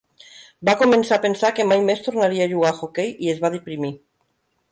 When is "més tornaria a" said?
1.89-2.51